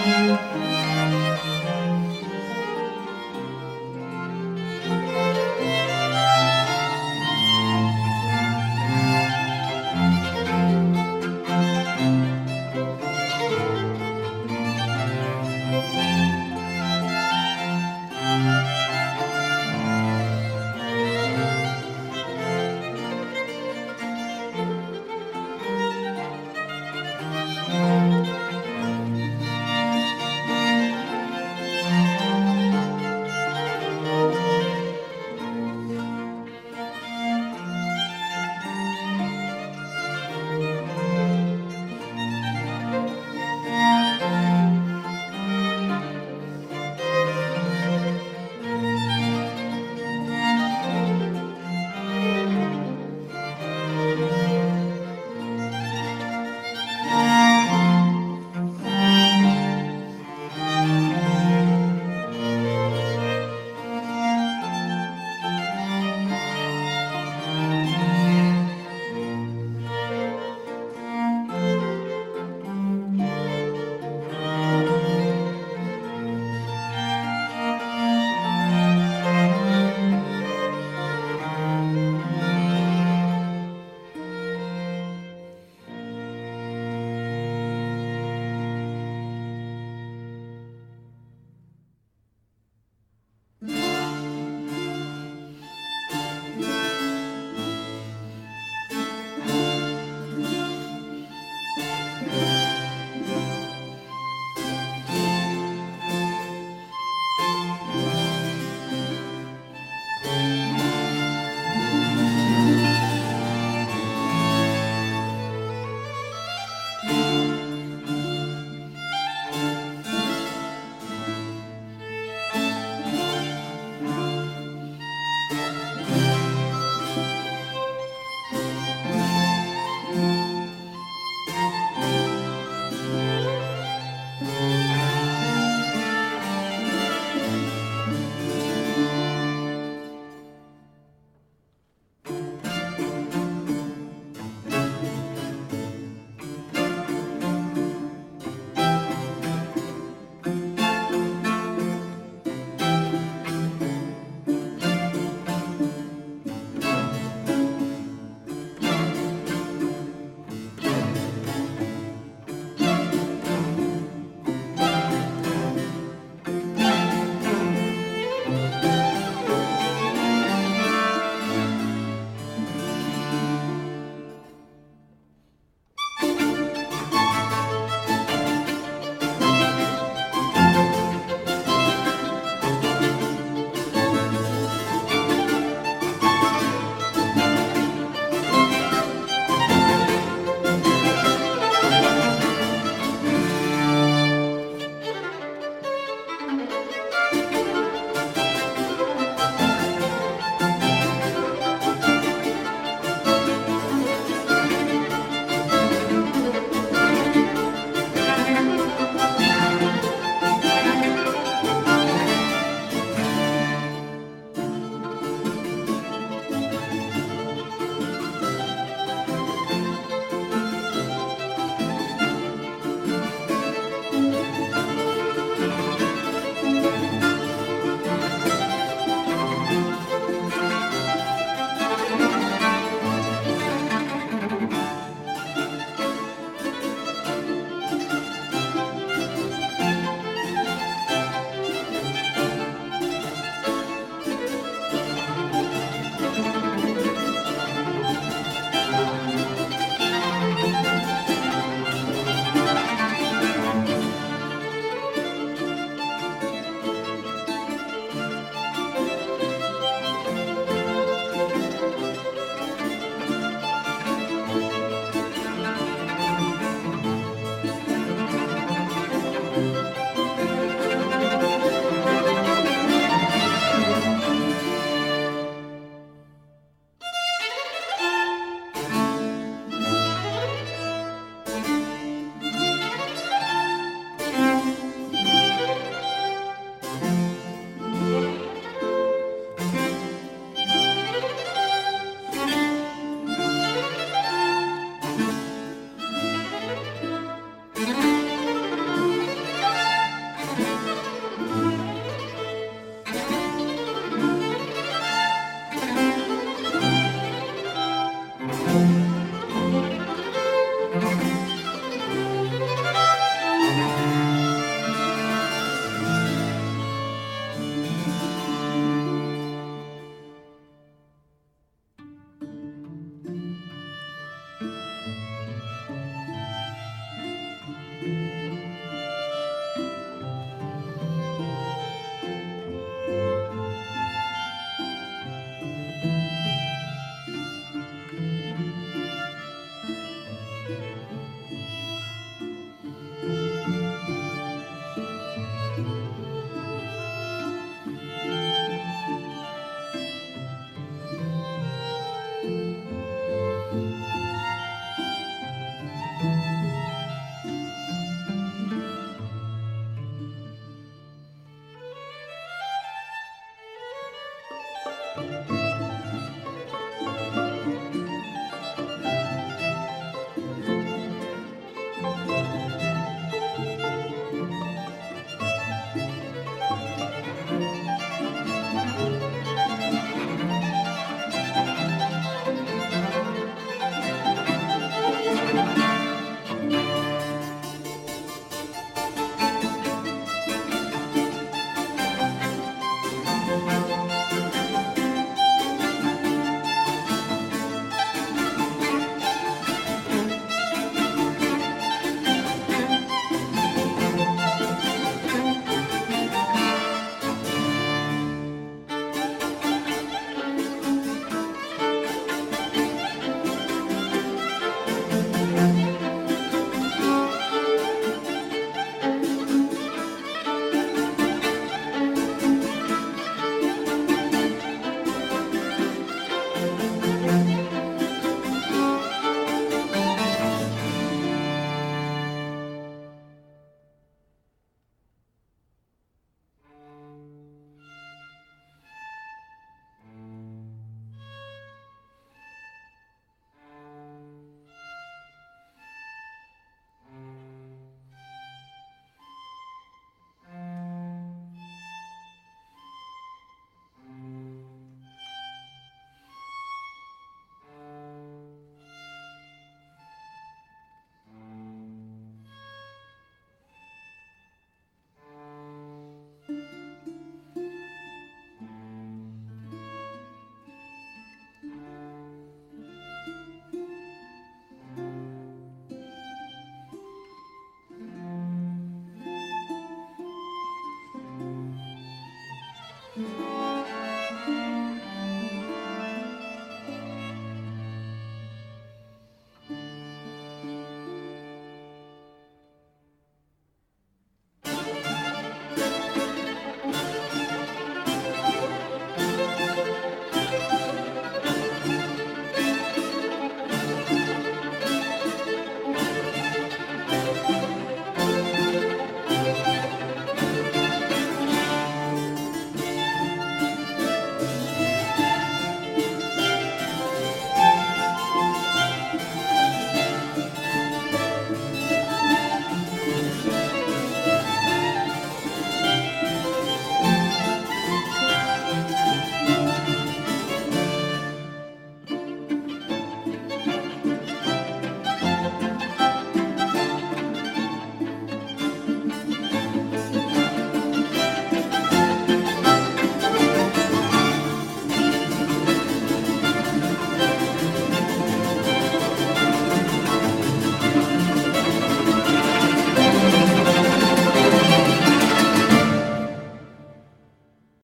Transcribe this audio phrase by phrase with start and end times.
[0.00, 0.69] Música